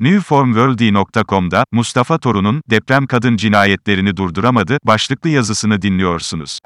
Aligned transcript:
Newformworld.com'da 0.00 1.64
Mustafa 1.72 2.18
Torun'un 2.18 2.62
deprem 2.70 3.06
kadın 3.06 3.36
cinayetlerini 3.36 4.16
durduramadı 4.16 4.78
başlıklı 4.84 5.30
yazısını 5.30 5.82
dinliyorsunuz. 5.82 6.58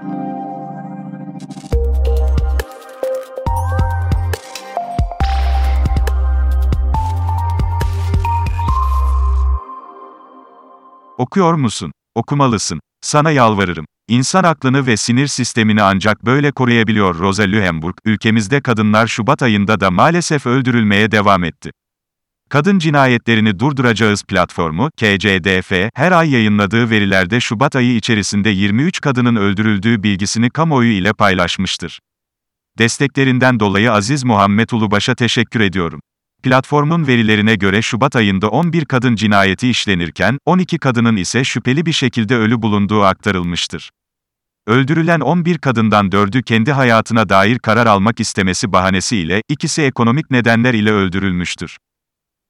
Okuyor 11.19 11.55
musun? 11.55 11.93
Okumalısın. 12.14 12.80
Sana 13.01 13.30
yalvarırım. 13.30 13.85
İnsan 14.09 14.45
aklını 14.45 14.87
ve 14.87 14.96
sinir 14.96 15.27
sistemini 15.27 15.83
ancak 15.83 16.27
böyle 16.27 16.53
koruyabiliyor 16.53 17.19
Rosa 17.19 17.43
Luxemburg, 17.43 17.95
ülkemizde 18.05 18.61
kadınlar 18.61 19.07
Şubat 19.07 19.43
ayında 19.43 19.80
da 19.80 19.91
maalesef 19.91 20.46
öldürülmeye 20.46 21.11
devam 21.11 21.45
etti. 21.45 21.71
Kadın 22.53 22.79
Cinayetlerini 22.79 23.59
Durduracağız 23.59 24.23
platformu, 24.23 24.91
KCDF, 24.91 25.72
her 25.95 26.13
ay 26.13 26.31
yayınladığı 26.31 26.90
verilerde 26.90 27.40
Şubat 27.40 27.77
ayı 27.77 27.96
içerisinde 27.96 28.50
23 28.50 29.00
kadının 29.00 29.36
öldürüldüğü 29.36 30.03
bilgisini 30.03 30.50
kamuoyu 30.50 30.93
ile 30.93 31.13
paylaşmıştır. 31.13 32.00
Desteklerinden 32.78 33.60
dolayı 33.60 33.92
Aziz 33.92 34.24
Muhammed 34.24 34.70
Ulubaş'a 34.70 35.14
teşekkür 35.14 35.60
ediyorum. 35.60 36.00
Platformun 36.42 37.06
verilerine 37.06 37.54
göre 37.54 37.82
Şubat 37.82 38.16
ayında 38.16 38.48
11 38.48 38.84
kadın 38.84 39.14
cinayeti 39.14 39.69
işlenirken, 39.69 40.38
12 40.46 40.78
kadının 40.78 41.16
ise 41.16 41.44
şüpheli 41.44 41.86
bir 41.86 41.92
şekilde 41.92 42.36
ölü 42.36 42.62
bulunduğu 42.62 43.02
aktarılmıştır. 43.02 43.91
Öldürülen 44.66 45.20
11 45.20 45.58
kadından 45.58 46.08
4'ü 46.08 46.42
kendi 46.42 46.72
hayatına 46.72 47.28
dair 47.28 47.58
karar 47.58 47.86
almak 47.86 48.20
istemesi 48.20 48.72
bahanesiyle, 48.72 49.42
ikisi 49.48 49.82
ekonomik 49.82 50.30
nedenler 50.30 50.74
ile 50.74 50.91
öldürülmüştür. 50.91 51.77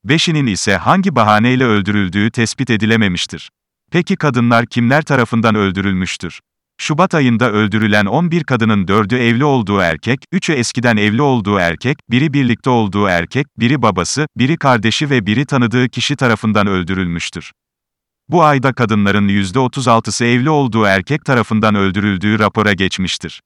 Beşinin 0.04 0.46
ise 0.46 0.76
hangi 0.76 1.16
bahaneyle 1.16 1.64
öldürüldüğü 1.64 2.30
tespit 2.30 2.70
edilememiştir. 2.70 3.50
Peki 3.92 4.16
kadınlar 4.16 4.66
kimler 4.66 5.02
tarafından 5.02 5.54
öldürülmüştür? 5.54 6.40
Şubat 6.80 7.14
ayında 7.14 7.52
öldürülen 7.52 8.06
11 8.06 8.44
kadının 8.44 8.86
4'ü 8.86 9.18
evli 9.18 9.44
olduğu 9.44 9.80
erkek, 9.80 10.20
3'ü 10.32 10.54
eskiden 10.54 10.96
evli 10.96 11.22
olduğu 11.22 11.58
erkek, 11.58 11.96
biri 12.10 12.32
birlikte 12.32 12.70
olduğu 12.70 13.06
erkek, 13.06 13.46
biri 13.58 13.82
babası, 13.82 14.26
biri 14.38 14.56
kardeşi 14.56 15.10
ve 15.10 15.26
biri 15.26 15.46
tanıdığı 15.46 15.88
kişi 15.88 16.16
tarafından 16.16 16.66
öldürülmüştür. 16.66 17.52
Bu 18.28 18.42
ayda 18.42 18.72
kadınların 18.72 19.28
%36'sı 19.28 20.24
evli 20.24 20.50
olduğu 20.50 20.84
erkek 20.84 21.24
tarafından 21.24 21.74
öldürüldüğü 21.74 22.38
rapora 22.38 22.72
geçmiştir. 22.72 23.40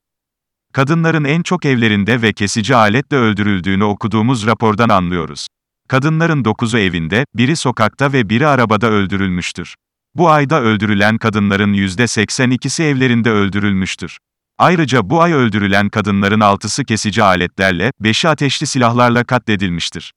Kadınların 0.73 1.25
en 1.25 1.43
çok 1.43 1.65
evlerinde 1.65 2.23
ve 2.23 2.33
kesici 2.33 2.77
aletle 2.77 3.17
öldürüldüğünü 3.17 3.85
okuduğumuz 3.85 4.47
rapordan 4.47 4.89
anlıyoruz. 4.89 5.47
Kadınların 5.89 6.42
9'u 6.42 6.79
evinde, 6.79 7.27
biri 7.34 7.56
sokakta 7.56 8.12
ve 8.12 8.31
biri 8.31 8.47
arabada 8.47 8.87
öldürülmüştür. 8.87 9.75
Bu 10.15 10.31
ayda 10.31 10.62
öldürülen 10.62 11.19
kadınların 11.19 11.75
%82'si 11.75 12.83
evlerinde 12.83 13.31
öldürülmüştür. 13.31 14.19
Ayrıca 14.59 15.11
bu 15.11 15.23
ay 15.23 15.33
öldürülen 15.33 15.89
kadınların 15.89 16.41
6'sı 16.41 16.84
kesici 16.84 17.23
aletlerle, 17.23 17.92
5'i 18.03 18.29
ateşli 18.29 18.67
silahlarla 18.67 19.25
katledilmiştir. 19.25 20.12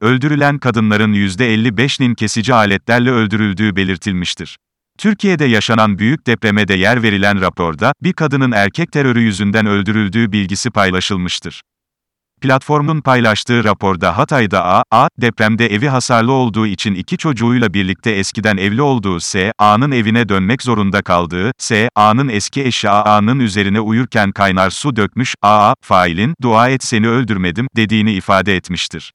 Öldürülen 0.00 0.58
kadınların 0.58 1.12
%55'inin 1.12 2.14
kesici 2.14 2.54
aletlerle 2.54 3.10
öldürüldüğü 3.10 3.76
belirtilmiştir. 3.76 4.56
Türkiye'de 4.98 5.44
yaşanan 5.44 5.98
büyük 5.98 6.26
depreme 6.26 6.68
de 6.68 6.74
yer 6.74 7.02
verilen 7.02 7.40
raporda, 7.40 7.92
bir 8.02 8.12
kadının 8.12 8.52
erkek 8.52 8.92
terörü 8.92 9.20
yüzünden 9.20 9.66
öldürüldüğü 9.66 10.32
bilgisi 10.32 10.70
paylaşılmıştır. 10.70 11.62
Platformun 12.40 13.00
paylaştığı 13.00 13.64
raporda 13.64 14.18
Hatay'da 14.18 14.64
A, 14.64 14.82
A, 14.90 15.08
depremde 15.20 15.66
evi 15.66 15.88
hasarlı 15.88 16.32
olduğu 16.32 16.66
için 16.66 16.94
iki 16.94 17.16
çocuğuyla 17.16 17.74
birlikte 17.74 18.10
eskiden 18.10 18.56
evli 18.56 18.82
olduğu 18.82 19.20
S, 19.20 19.52
A'nın 19.58 19.92
evine 19.92 20.28
dönmek 20.28 20.62
zorunda 20.62 21.02
kaldığı, 21.02 21.52
S, 21.58 21.88
A'nın 21.94 22.28
eski 22.28 22.64
eşi 22.64 22.90
A, 22.90 23.02
A'nın 23.02 23.40
üzerine 23.40 23.80
uyurken 23.80 24.32
kaynar 24.32 24.70
su 24.70 24.96
dökmüş, 24.96 25.34
A, 25.42 25.70
A, 25.70 25.74
failin, 25.82 26.34
dua 26.42 26.68
et 26.68 26.84
seni 26.84 27.08
öldürmedim, 27.08 27.66
dediğini 27.76 28.12
ifade 28.12 28.56
etmiştir. 28.56 29.12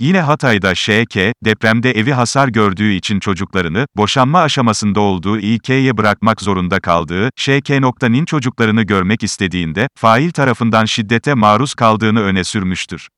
Yine 0.00 0.20
Hatay'da 0.20 0.74
Ş.K., 0.74 1.32
depremde 1.44 1.90
evi 1.90 2.12
hasar 2.12 2.48
gördüğü 2.48 2.92
için 2.92 3.20
çocuklarını, 3.20 3.86
boşanma 3.96 4.40
aşamasında 4.40 5.00
olduğu 5.00 5.38
İK'ye 5.38 5.96
bırakmak 5.96 6.40
zorunda 6.40 6.80
kaldığı, 6.80 7.30
Ş.K.'nin 7.36 8.24
çocuklarını 8.24 8.82
görmek 8.82 9.22
istediğinde, 9.22 9.88
fail 9.98 10.30
tarafından 10.30 10.84
şiddete 10.84 11.34
maruz 11.34 11.74
kaldığını 11.74 12.20
öne 12.20 12.44
sürmüştür. 12.44 13.08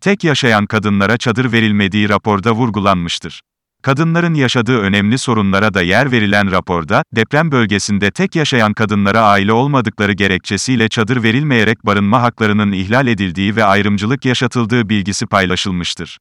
Tek 0.00 0.24
yaşayan 0.24 0.66
kadınlara 0.66 1.16
çadır 1.16 1.52
verilmediği 1.52 2.08
raporda 2.08 2.52
vurgulanmıştır. 2.52 3.40
Kadınların 3.86 4.34
yaşadığı 4.34 4.78
önemli 4.78 5.18
sorunlara 5.18 5.74
da 5.74 5.82
yer 5.82 6.12
verilen 6.12 6.50
raporda, 6.50 7.02
deprem 7.12 7.52
bölgesinde 7.52 8.10
tek 8.10 8.36
yaşayan 8.36 8.72
kadınlara 8.72 9.20
aile 9.20 9.52
olmadıkları 9.52 10.12
gerekçesiyle 10.12 10.88
çadır 10.88 11.22
verilmeyerek 11.22 11.86
barınma 11.86 12.22
haklarının 12.22 12.72
ihlal 12.72 13.06
edildiği 13.06 13.56
ve 13.56 13.64
ayrımcılık 13.64 14.24
yaşatıldığı 14.24 14.88
bilgisi 14.88 15.26
paylaşılmıştır. 15.26 16.18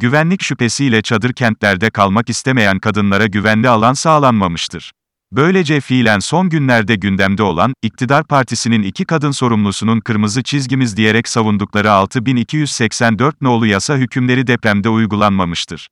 Güvenlik 0.00 0.42
şüphesiyle 0.42 1.02
çadır 1.02 1.32
kentlerde 1.32 1.90
kalmak 1.90 2.30
istemeyen 2.30 2.78
kadınlara 2.78 3.26
güvenli 3.26 3.68
alan 3.68 3.92
sağlanmamıştır. 3.92 4.92
Böylece 5.32 5.80
fiilen 5.80 6.18
son 6.18 6.48
günlerde 6.48 6.94
gündemde 6.94 7.42
olan, 7.42 7.74
iktidar 7.82 8.24
partisinin 8.24 8.82
iki 8.82 9.04
kadın 9.04 9.30
sorumlusunun 9.30 10.00
kırmızı 10.00 10.42
çizgimiz 10.42 10.96
diyerek 10.96 11.28
savundukları 11.28 11.90
6284 11.90 13.40
nolu 13.42 13.66
yasa 13.66 13.96
hükümleri 13.96 14.46
depremde 14.46 14.88
uygulanmamıştır. 14.88 15.88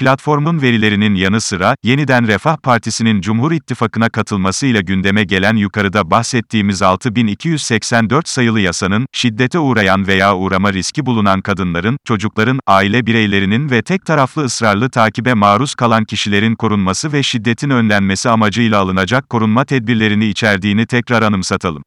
Platformun 0.00 0.62
verilerinin 0.62 1.14
yanı 1.14 1.40
sıra, 1.40 1.74
yeniden 1.82 2.26
Refah 2.26 2.56
Partisi'nin 2.56 3.20
Cumhur 3.20 3.52
İttifakı'na 3.52 4.08
katılmasıyla 4.08 4.80
gündeme 4.80 5.24
gelen 5.24 5.56
yukarıda 5.56 6.10
bahsettiğimiz 6.10 6.82
6284 6.82 8.28
sayılı 8.28 8.60
yasanın, 8.60 9.06
şiddete 9.12 9.58
uğrayan 9.58 10.06
veya 10.06 10.36
uğrama 10.36 10.72
riski 10.72 11.06
bulunan 11.06 11.40
kadınların, 11.40 11.96
çocukların, 12.04 12.60
aile 12.66 13.06
bireylerinin 13.06 13.70
ve 13.70 13.82
tek 13.82 14.06
taraflı 14.06 14.44
ısrarlı 14.44 14.90
takibe 14.90 15.34
maruz 15.34 15.74
kalan 15.74 16.04
kişilerin 16.04 16.54
korunması 16.54 17.12
ve 17.12 17.22
şiddetin 17.22 17.70
önlenmesi 17.70 18.30
amacıyla 18.30 18.80
alınacak 18.80 19.30
korunma 19.30 19.64
tedbirlerini 19.64 20.26
içerdiğini 20.26 20.86
tekrar 20.86 21.22
anımsatalım. 21.22 21.82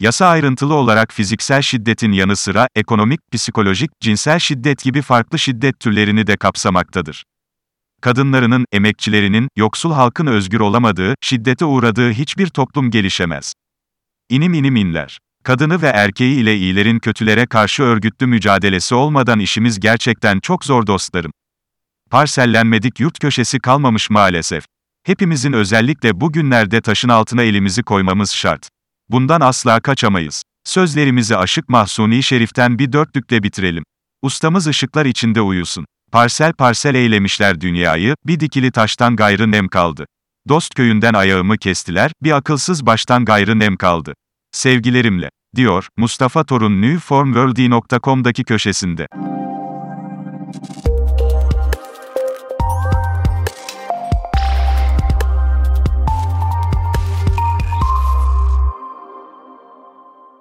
Yasa 0.00 0.26
ayrıntılı 0.26 0.74
olarak 0.74 1.12
fiziksel 1.12 1.62
şiddetin 1.62 2.12
yanı 2.12 2.36
sıra, 2.36 2.68
ekonomik, 2.76 3.20
psikolojik, 3.32 3.90
cinsel 4.00 4.38
şiddet 4.38 4.82
gibi 4.84 5.02
farklı 5.02 5.38
şiddet 5.38 5.80
türlerini 5.80 6.26
de 6.26 6.36
kapsamaktadır 6.36 7.24
kadınlarının, 8.02 8.64
emekçilerinin, 8.72 9.48
yoksul 9.56 9.92
halkın 9.92 10.26
özgür 10.26 10.60
olamadığı, 10.60 11.14
şiddete 11.20 11.64
uğradığı 11.64 12.12
hiçbir 12.12 12.46
toplum 12.46 12.90
gelişemez. 12.90 13.52
İnim 14.30 14.54
inim 14.54 14.76
inler. 14.76 15.18
Kadını 15.44 15.82
ve 15.82 15.86
erkeği 15.86 16.40
ile 16.40 16.56
iyilerin 16.56 16.98
kötülere 16.98 17.46
karşı 17.46 17.82
örgütlü 17.82 18.26
mücadelesi 18.26 18.94
olmadan 18.94 19.38
işimiz 19.40 19.80
gerçekten 19.80 20.40
çok 20.40 20.64
zor 20.64 20.86
dostlarım. 20.86 21.32
Parsellenmedik 22.10 23.00
yurt 23.00 23.18
köşesi 23.18 23.60
kalmamış 23.60 24.10
maalesef. 24.10 24.64
Hepimizin 25.04 25.52
özellikle 25.52 26.20
bugünlerde 26.20 26.80
taşın 26.80 27.08
altına 27.08 27.42
elimizi 27.42 27.82
koymamız 27.82 28.30
şart. 28.32 28.68
Bundan 29.08 29.40
asla 29.40 29.80
kaçamayız. 29.80 30.42
Sözlerimizi 30.64 31.36
Aşık 31.36 31.68
Mahsuni 31.68 32.22
Şerif'ten 32.22 32.78
bir 32.78 32.92
dörtlükle 32.92 33.42
bitirelim. 33.42 33.84
Ustamız 34.22 34.66
ışıklar 34.66 35.06
içinde 35.06 35.40
uyusun. 35.40 35.86
Parsel 36.12 36.52
parsel 36.52 36.94
eylemişler 36.94 37.60
dünyayı, 37.60 38.16
bir 38.26 38.40
dikili 38.40 38.72
taştan 38.72 39.16
gayrı 39.16 39.50
nem 39.50 39.68
kaldı. 39.68 40.06
Dost 40.48 40.74
köyünden 40.74 41.14
ayağımı 41.14 41.58
kestiler, 41.58 42.12
bir 42.22 42.32
akılsız 42.32 42.86
baştan 42.86 43.24
gayrı 43.24 43.58
nem 43.58 43.76
kaldı. 43.76 44.14
Sevgilerimle, 44.50 45.30
diyor, 45.56 45.88
Mustafa 45.96 46.44
Torun 46.44 46.82
newformworld.com'daki 46.82 48.44
köşesinde. 48.44 49.06